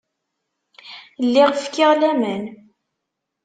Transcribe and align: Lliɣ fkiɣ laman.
Lliɣ 1.25 1.49
fkiɣ 1.63 1.91
laman. 2.01 2.43